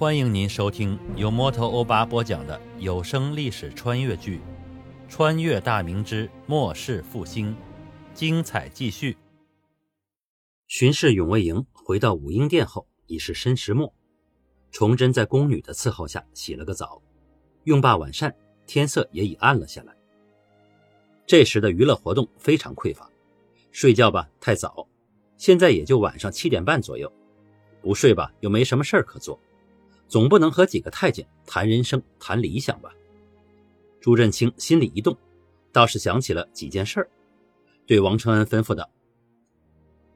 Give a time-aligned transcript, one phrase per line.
[0.00, 4.38] 欢迎您收听由摩托欧巴播讲的有声历史穿越剧
[5.10, 7.54] 《穿越大明之末世复兴》，
[8.14, 9.14] 精彩继续。
[10.68, 13.92] 巡视永卫营回到武英殿后，已是申时末。
[14.70, 17.02] 崇祯在宫女的伺候下洗了个澡，
[17.64, 18.34] 用罢晚膳，
[18.66, 19.94] 天色也已暗了下来。
[21.26, 23.06] 这时的娱乐活动非常匮乏，
[23.70, 24.88] 睡觉吧太早，
[25.36, 27.12] 现在也就晚上七点半左右，
[27.82, 29.38] 不睡吧又没什么事儿可做。
[30.10, 32.90] 总不能和几个太监谈人生、谈理想吧？
[34.00, 35.16] 朱振清心里一动，
[35.70, 37.08] 倒是想起了几件事儿，
[37.86, 38.90] 对王承恩吩咐道：“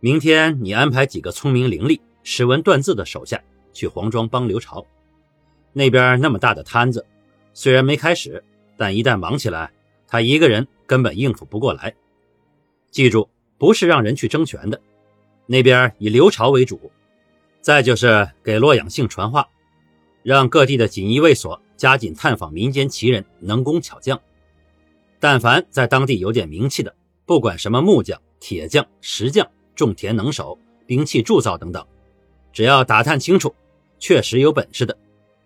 [0.00, 3.40] 明天你安排几个聪明伶俐、识文断字的手下
[3.72, 4.84] 去黄庄帮刘朝。
[5.72, 7.06] 那边那么大的摊子，
[7.52, 8.42] 虽然没开始，
[8.76, 9.70] 但一旦忙起来，
[10.08, 11.94] 他一个人根本应付不过来。
[12.90, 14.80] 记住，不是让人去争权的，
[15.46, 16.90] 那边以刘朝为主。
[17.60, 19.48] 再就是给洛阳姓传话。”
[20.24, 24.20] 让各地的锦衣卫所加紧探访民间奇人、能工巧匠。
[25.20, 26.92] 但凡在当地有点名气的，
[27.24, 31.86] 不管什么木匠、铁匠、石匠、种田能手、兵器铸造等等，
[32.52, 33.54] 只要打探清楚，
[33.98, 34.96] 确实有本事的，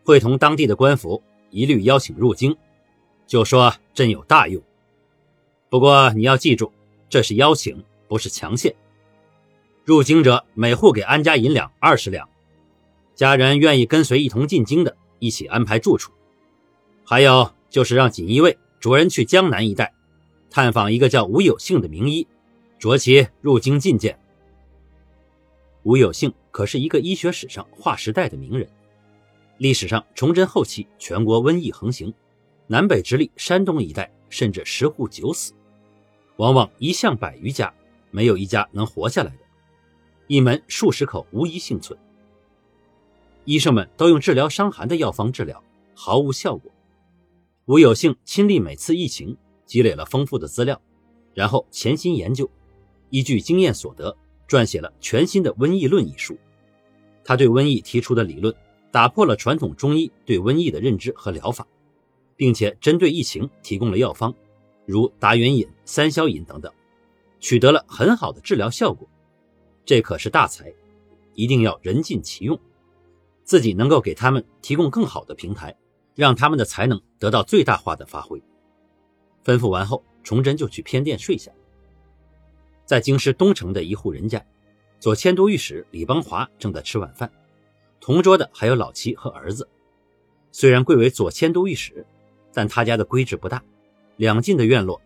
[0.05, 2.57] 会同当地的官府一律邀请入京，
[3.27, 4.63] 就说朕有大用。
[5.69, 6.73] 不过你要记住，
[7.09, 8.75] 这是邀请，不是强限。
[9.85, 12.29] 入京者每户给安家银两二十两。
[13.19, 16.13] 家人愿意跟随一同进京的，一起安排住处。
[17.05, 19.93] 还有就是让锦衣卫着人去江南一带，
[20.49, 22.29] 探访一个叫吴有幸的名医，
[22.79, 24.17] 着其入京觐见。
[25.83, 28.69] 吴有幸可是一个医学史上划时代的名人。
[29.57, 32.15] 历史上崇祯后期，全国瘟疫横行，
[32.69, 35.53] 南北直隶山东一带甚至十户九死，
[36.37, 37.75] 往往一巷百余家，
[38.13, 39.43] 没有一家能活下来的，
[40.29, 41.99] 一门数十口无一幸存。
[43.49, 46.71] 医生们都用治疗伤寒的药方治疗，毫无效果。
[47.65, 49.35] 吴有幸亲历每次疫情，
[49.65, 50.79] 积累了丰富的资料，
[51.33, 52.51] 然后潜心研究，
[53.09, 54.15] 依据经验所得，
[54.47, 56.37] 撰写了全新的《瘟疫论》一书。
[57.25, 58.55] 他对瘟疫提出的理论，
[58.91, 61.67] 打破了传统中医对瘟疫的认知和疗法，
[62.37, 64.35] 并且针对疫情提供了药方，
[64.85, 66.71] 如达元饮、三消饮等等，
[67.41, 69.09] 取得了很好的治疗效果。
[69.87, 70.71] 这可是大才，
[71.33, 72.61] 一定要人尽其用。
[73.49, 75.75] 自己能够给他们提供更好的平台，
[76.15, 78.39] 让他们的才能得到最大化的发挥。
[79.43, 81.51] 吩咐完后，崇祯就去偏殿睡下。
[82.85, 84.45] 在京师东城的一户人家，
[85.01, 87.33] 左迁都御史李邦华正在吃晚饭，
[88.03, 89.67] 同桌的还有老妻和儿子。
[90.53, 92.05] 虽然贵为左迁都御史，
[92.53, 93.65] 但他家的规制不大，
[94.17, 95.01] 两进的院落，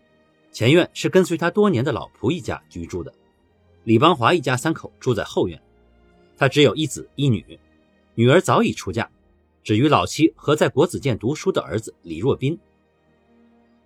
[0.51, 3.13] 前院是跟随他多年的老仆一家居住的，
[3.85, 5.57] 李邦华一家三口住在后院。
[6.35, 7.57] 他只有一子一女。
[8.15, 9.09] 女儿早已出嫁，
[9.63, 12.57] 只与老妻和在国子监读书的儿子李若斌。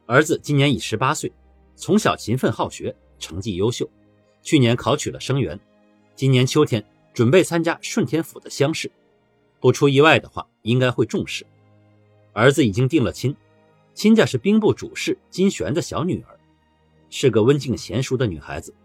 [0.05, 1.31] 儿子今年已十八岁，
[1.75, 3.89] 从小勤奋好学，成绩优秀，
[4.41, 5.59] 去年考取了生源，
[6.15, 6.83] 今年秋天
[7.13, 8.91] 准备参加顺天府的乡试，
[9.59, 11.45] 不出意外的话，应该会中试。
[12.33, 13.35] 儿子已经定了亲，
[13.93, 16.39] 亲家是兵部主事金玄的小女儿，
[17.09, 18.75] 是个温静贤淑的女孩子。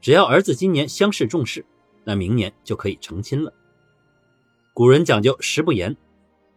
[0.00, 1.64] 只要儿子今年乡试中试，
[2.04, 3.52] 那明年就可以成亲了。
[4.78, 5.96] 古人讲究食不言，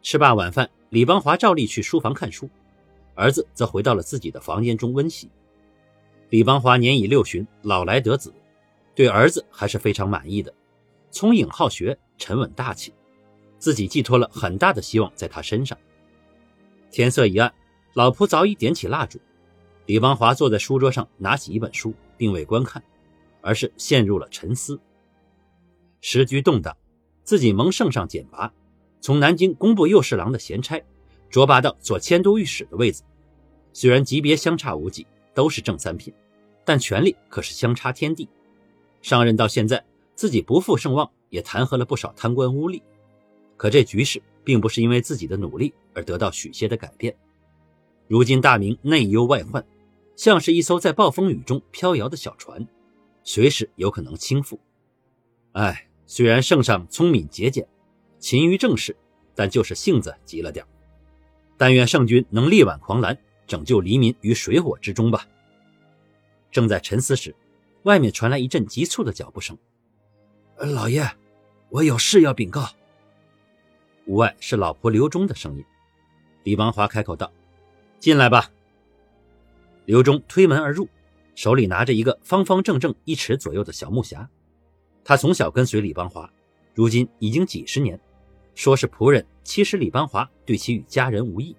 [0.03, 2.47] 吃罢晚饭，李邦华照例去书房看书，
[3.15, 5.27] 儿子则回到了自己的房间中温习。
[6.29, 8.31] 李邦华年已六旬，老来得子，
[8.93, 10.53] 对儿子还是非常满意的，
[11.09, 12.93] 聪颖好学，沉稳大气，
[13.57, 15.75] 自己寄托了很大的希望在他身上。
[16.91, 17.51] 天色已暗，
[17.95, 19.19] 老仆早已点起蜡烛，
[19.87, 22.83] 李邦华坐在书桌上，拿起一本书，并未观看，
[23.41, 24.79] 而是陷入了沉思。
[26.01, 26.77] 时局动荡。
[27.23, 28.51] 自己蒙圣上简拔，
[28.99, 30.83] 从南京工部右侍郎的闲差，
[31.29, 33.03] 擢拔到左迁都御史的位子。
[33.73, 36.13] 虽然级别相差无几，都是正三品，
[36.65, 38.27] 但权力可是相差天地。
[39.01, 39.83] 上任到现在，
[40.15, 42.81] 自己不负盛望，也弹劾了不少贪官污吏。
[43.55, 47.15] 可这局势并不是因为自己的努力而得到许些的改变。
[48.07, 49.65] 如今大明内忧外患，
[50.15, 52.67] 像是一艘在暴风雨中飘摇的小船，
[53.23, 54.57] 随时有可能倾覆。
[55.53, 55.87] 唉。
[56.13, 57.65] 虽然圣上聪明节俭，
[58.19, 58.93] 勤于政事，
[59.33, 60.65] 但就是性子急了点
[61.55, 63.17] 但愿圣君能力挽狂澜，
[63.47, 65.25] 拯救黎民于水火之中吧。
[66.51, 67.33] 正在沉思时，
[67.83, 69.57] 外面传来一阵急促的脚步声。
[70.57, 71.09] 老爷，
[71.69, 72.67] 我有事要禀告。
[74.05, 75.63] 屋外是老婆刘忠的声音。
[76.43, 77.31] 李邦华开口道
[78.01, 78.51] ：“进来吧。”
[79.87, 80.89] 刘忠推门而入，
[81.35, 84.27] 手里拿着一个方方正正一尺左右的小木匣。
[85.03, 86.31] 他从小跟随李邦华，
[86.73, 87.99] 如今已经几十年，
[88.55, 91.55] 说是仆人其实李邦华，对其与家人无异。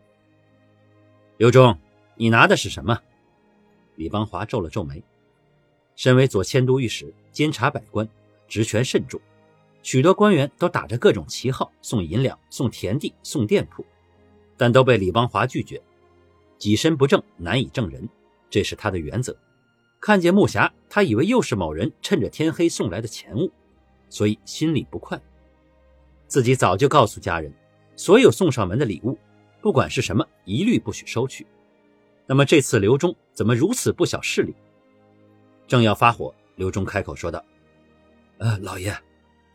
[1.39, 1.77] 刘忠，
[2.15, 2.99] 你拿的是什么？
[3.97, 5.03] 李邦华皱了皱眉。
[5.97, 8.09] 身为左迁都御史，监察百官，
[8.49, 9.21] 职权甚重，
[9.83, 13.85] 许多官员都打着各种旗号送银两、送田地、送店铺，
[14.57, 15.83] 但都被李邦华拒绝。
[16.57, 18.09] 己身不正，难以正人，
[18.49, 19.37] 这是他的原则。
[20.03, 23.49] 看见木匣，他以为又是某人趁着天黑送来的钱物，
[24.11, 25.19] 所以心里不快。
[26.27, 27.55] 自己早就告诉家人，
[27.95, 29.17] 所有送上门的礼物，
[29.61, 31.47] 不管是什么，一律不许收取。
[32.27, 34.53] 那么这次刘忠怎么如此不晓事理？
[35.69, 37.45] 正要发火，刘忠开口说道
[38.39, 38.93] ：“呃，老爷，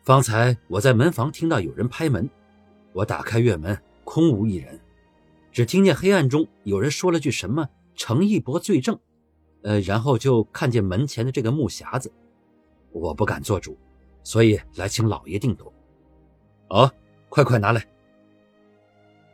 [0.02, 2.26] 方才我在门房听到有人拍门，
[2.94, 4.80] 我打开院门，空无一人，
[5.52, 8.98] 只听见黑暗中有人说了句什么‘程义伯罪证’。”
[9.62, 12.12] 呃，然后就看见门前的这个木匣子，
[12.92, 13.76] 我不敢做主，
[14.22, 15.72] 所以来请老爷定夺。
[16.68, 16.90] 哦，
[17.28, 17.86] 快快拿来。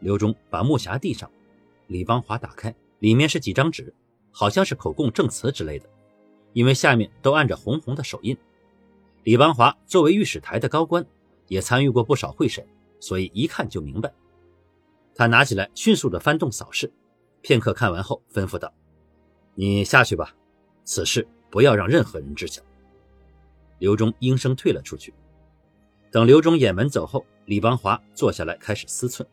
[0.01, 1.31] 刘忠把木匣递上，
[1.87, 3.95] 李邦华打开，里面是几张纸，
[4.31, 5.89] 好像是口供证词之类的，
[6.53, 8.37] 因为下面都按着红红的手印。
[9.23, 11.05] 李邦华作为御史台的高官，
[11.49, 12.67] 也参与过不少会审，
[13.01, 14.13] 所以一看就明白。
[15.15, 16.93] 他拿起来，迅速的翻动扫视，
[17.41, 18.73] 片刻看完后，吩咐道。
[19.55, 20.35] 你下去吧，
[20.85, 22.63] 此事不要让任何人知晓。
[23.79, 25.13] 刘忠应声退了出去。
[26.11, 29.25] 等刘忠掩门走后，李邦华坐下来开始思忖。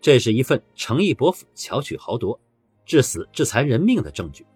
[0.00, 2.38] 这是一份诚意伯府巧取豪夺、
[2.84, 4.46] 致死致残人命的证据，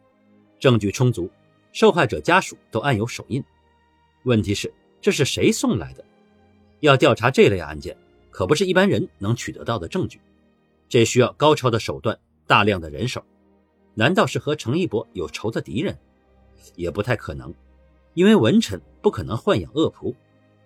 [0.59, 1.31] 证据充足，
[1.73, 3.43] 受害者家属都按有手印。
[4.25, 6.05] 问题是，这是谁送来的？
[6.81, 7.97] 要调查这类案件，
[8.31, 10.21] 可不是一般人能取得到的证据，
[10.89, 13.25] 这需要高超的手段、大量的人手。
[13.99, 15.99] 难道是和程一博有仇的敌人？
[16.77, 17.53] 也不太可能，
[18.15, 20.15] 因为文臣不可能豢养恶仆，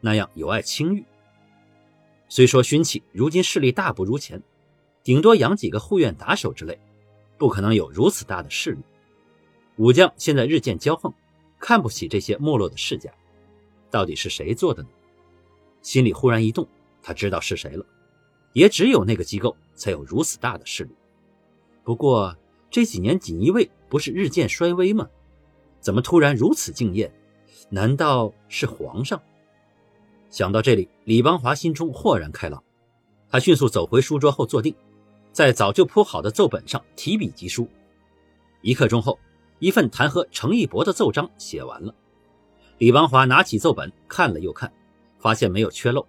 [0.02, 1.02] 那样有碍清誉。
[2.28, 4.42] 虽说勋启如今势力大不如前，
[5.02, 6.78] 顶多养几个护院打手之类，
[7.38, 8.82] 不可能有如此大的势力。
[9.76, 11.10] 武将现在日渐骄横，
[11.58, 13.10] 看不起这些没落的世家，
[13.90, 14.90] 到底是谁做的呢？
[15.80, 16.68] 心里忽然一动，
[17.02, 17.86] 他知道是谁了，
[18.52, 20.94] 也只有那个机构才有如此大的势力。
[21.82, 22.36] 不过。
[22.72, 25.06] 这几年锦衣卫不是日渐衰微吗？
[25.78, 27.12] 怎么突然如此敬业？
[27.68, 29.20] 难道是皇上？
[30.30, 32.64] 想到这里，李邦华心中豁然开朗。
[33.28, 34.74] 他迅速走回书桌后坐定，
[35.32, 37.68] 在早就铺好的奏本上提笔疾书。
[38.62, 39.18] 一刻钟后，
[39.58, 41.94] 一份弹劾程义博的奏章写完了。
[42.78, 44.72] 李邦华拿起奏本看了又看，
[45.18, 46.06] 发现没有缺漏，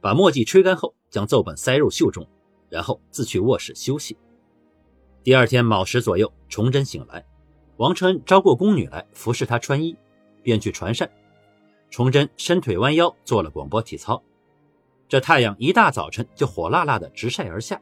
[0.00, 2.26] 把墨迹吹干后，将奏本塞入袖中，
[2.68, 4.16] 然后自去卧室休息。
[5.22, 7.22] 第二天卯时左右，崇祯醒来，
[7.76, 9.94] 王承恩招过宫女来服侍他穿衣，
[10.42, 11.10] 便去传膳。
[11.90, 14.22] 崇祯伸腿弯腰做了广播体操。
[15.10, 17.78] 这太阳一大早晨就火辣辣的直晒而下，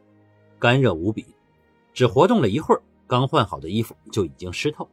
[0.58, 1.26] 干热无比。
[1.94, 4.88] 只活动了一会儿，刚换好的衣服就已经湿透，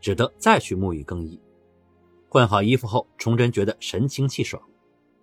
[0.00, 1.40] 只得再去沐浴更衣。
[2.28, 4.60] 换好衣服后，崇祯觉得神清气爽。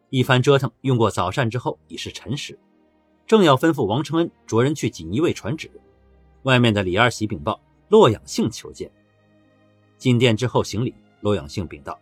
[0.09, 2.57] 一番折腾，用过早膳之后已是辰时，
[3.27, 5.69] 正要吩咐王承恩着人去锦衣卫传旨。
[6.43, 7.59] 外面的李二喜禀报，
[7.89, 8.91] 洛阳性求见。
[9.97, 11.99] 进殿之后行礼，洛阳性禀道：“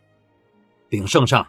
[0.88, 1.46] 禀圣上，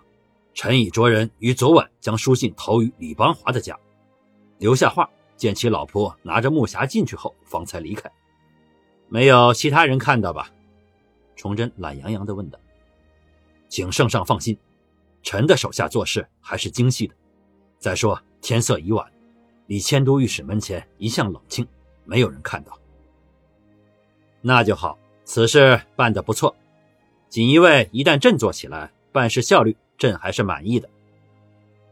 [0.54, 3.78] 臣已着人于昨晚将书信投于李邦华的家，
[4.58, 8.10] 留下话，见其老婆拿着木匣进去后，方才离开。
[9.08, 10.50] 没有其他人看到吧？”
[11.36, 12.58] 崇祯懒洋洋地问道。
[13.68, 14.58] “请圣上放心，
[15.22, 17.14] 臣的手下做事还是精细的。
[17.78, 19.06] 再说天色已晚，
[19.68, 21.64] 李迁都御史门前一向冷清，
[22.04, 22.76] 没有人看到。”
[24.42, 26.56] 那就好，此事办得不错。
[27.28, 30.88] 锦衣卫一旦振作起来，办事效率朕还是满意的。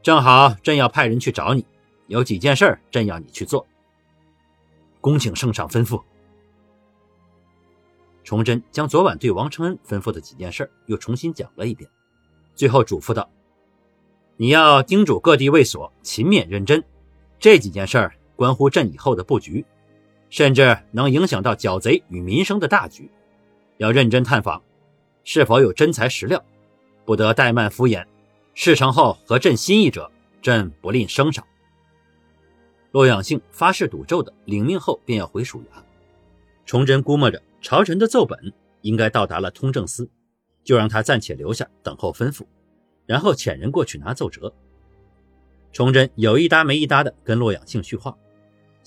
[0.03, 1.67] 正好朕要派人去找你，
[2.07, 3.67] 有几件事朕要你去做。
[5.01, 6.03] 恭请圣上吩咐。
[8.25, 11.89] 崇祯将昨晚对王承恩吩咐的几件事又重新讲了一遍，
[12.55, 13.31] 最后嘱咐道
[14.37, 16.83] ：“你要叮嘱各地卫所勤勉认真，
[17.39, 19.65] 这几件事关乎朕以后的布局。”
[20.31, 23.11] 甚至能影响到剿贼与民生的大局，
[23.79, 24.63] 要认真探访，
[25.25, 26.45] 是否有真材实料，
[27.05, 28.05] 不得怠慢敷衍。
[28.55, 30.11] 事成后合朕心意者，
[30.43, 31.47] 朕不吝升赏。
[32.91, 35.83] 洛阳性发誓赌咒的，领命后便要回署衙。
[36.67, 40.11] 崇祯估摸着朝臣的奏本应该到达了通政司，
[40.65, 42.45] 就让他暂且留下等候吩咐，
[43.07, 44.53] 然后遣人过去拿奏折。
[45.73, 48.17] 崇祯有一搭没一搭的跟洛阳性叙话，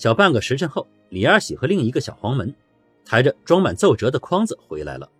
[0.01, 0.88] 小半个时辰后。
[1.10, 2.55] 李二喜和另一个小黄门
[3.05, 5.12] 抬着装满奏折的筐子回来了。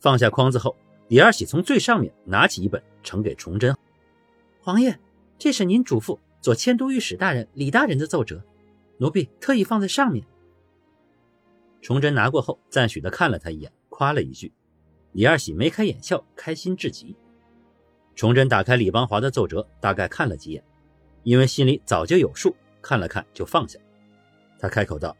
[0.00, 0.74] 放下筐子后，
[1.08, 3.76] 李二喜从最上面拿起一本，呈给崇祯
[4.60, 4.98] ：“皇爷，
[5.38, 8.42] 这是您嘱咐左迁都御史大人李大人的奏折，
[8.96, 10.24] 奴婢特意放在上面。
[11.82, 14.50] 崇祯拿过后，赞许的看了他一眼，夸了一句。
[15.12, 17.14] 李二喜眉开眼笑，开心至极。
[18.16, 20.64] 崇祯打开李邦华的奏折，大概看了几眼，
[21.22, 23.78] 因为心里早就有数，看了看就放下。
[24.62, 25.16] 他开口道：“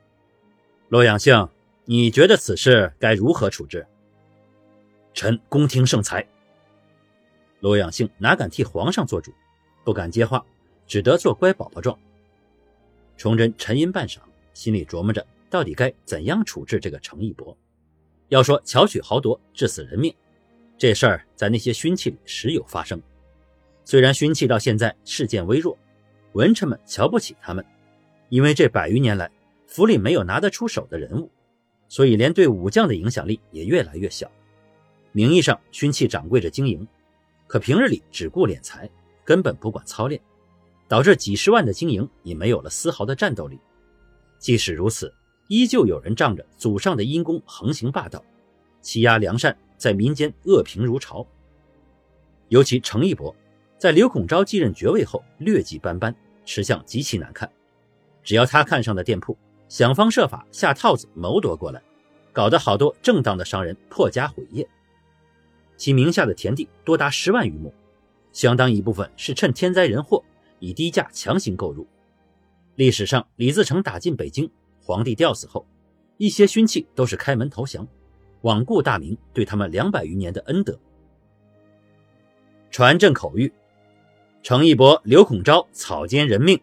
[0.88, 1.48] 洛阳性，
[1.84, 3.84] 你觉得此事该如何处置？”
[5.12, 6.24] 臣恭听圣裁。
[7.58, 9.32] 洛阳性哪敢替皇上做主，
[9.82, 10.46] 不敢接话，
[10.86, 11.98] 只得做乖宝宝状。
[13.16, 14.18] 崇祯沉吟半晌，
[14.54, 15.26] 心里琢磨着。
[15.50, 17.54] 到底该怎样处置这个程义伯？
[18.28, 20.14] 要说巧取豪夺、致死人命，
[20.78, 23.02] 这事儿在那些勋戚里时有发生。
[23.84, 25.76] 虽然勋戚到现在事件微弱，
[26.32, 27.62] 文臣们瞧不起他们，
[28.32, 29.30] 因为这百余年来
[29.66, 31.30] 府里没有拿得出手的人物，
[31.86, 34.26] 所以连对武将的影响力也越来越小。
[35.12, 36.88] 名义上勋戚掌柜着经营，
[37.46, 38.88] 可平日里只顾敛财，
[39.22, 40.18] 根本不管操练，
[40.88, 43.60] 导致几十万的经营已没有了丝毫的战斗力。
[44.38, 45.12] 即使如此。
[45.48, 48.24] 依旧有人仗着祖上的阴功横行霸道，
[48.80, 51.26] 欺压良善，在民间恶评如潮。
[52.48, 53.36] 尤其程义伯，
[53.76, 56.14] 在刘孔昭继任爵位后，劣迹斑斑，
[56.46, 57.52] 吃相极其难看。
[58.22, 59.36] 只要他看上的店铺，
[59.68, 61.82] 想方设法下套子谋夺过来，
[62.32, 64.68] 搞得好多正当的商人破家毁业。
[65.76, 67.72] 其名下的田地多达十万余亩，
[68.32, 70.22] 相当一部分是趁天灾人祸
[70.60, 71.86] 以低价强行购入。
[72.76, 74.50] 历史上，李自成打进北京。
[74.84, 75.64] 皇帝吊死后，
[76.16, 77.86] 一些勋戚都是开门投降，
[78.42, 80.76] 罔顾大明对他们两百余年的恩德。
[82.70, 83.52] 传朕口谕：
[84.42, 86.60] 程义伯、刘孔昭草菅人命，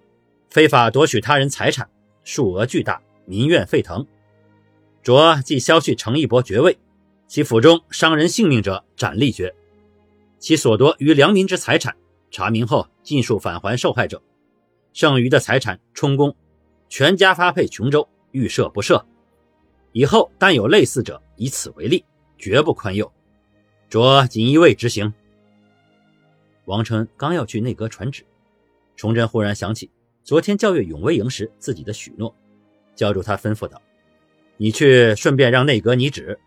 [0.50, 1.90] 非法夺取他人财产，
[2.24, 4.06] 数额巨大，民怨沸腾。
[5.04, 6.78] 着即削去程义伯爵位，
[7.28, 9.56] 其府中伤人性命者斩立决。
[10.40, 11.96] 其所夺于良民之财产，
[12.32, 14.22] 查明后尽数返还受害者，
[14.94, 16.36] 剩余的财产充公。
[16.90, 19.04] 全家发配琼州，预赦不赦。
[19.92, 22.04] 以后但有类似者，以此为例，
[22.38, 23.12] 绝不宽宥。
[23.90, 25.14] 着锦衣卫执行。
[26.66, 28.26] 王承恩刚要去内阁传旨，
[28.96, 29.90] 崇祯忽然想起
[30.24, 32.36] 昨天教阅永威营时自己的许诺，
[32.96, 33.82] 叫住他吩咐道
[34.58, 36.40] ：“你去顺便让内阁拟旨，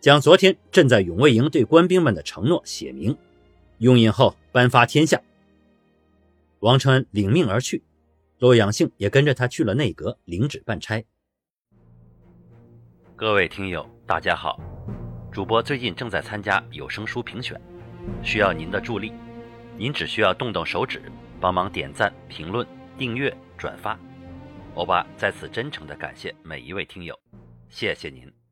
[0.00, 3.16] 将昨天朕在永卫营对官兵们的承诺写明，
[3.78, 5.20] 用印后颁发天下。”
[6.60, 7.82] 王承恩领命而去。
[8.40, 11.02] 洛阳性也跟着他去了内阁领旨办差。
[13.16, 14.60] 各位听友，大家好，
[15.32, 17.58] 主播最近正在参加有声书评选，
[18.22, 19.12] 需要您的助力。
[19.78, 21.00] 您只需要动动手指，
[21.40, 22.66] 帮忙点赞、评论、
[22.96, 23.98] 订阅、转发。
[24.74, 27.18] 欧巴在此真诚的感谢每一位听友，
[27.68, 28.43] 谢谢您。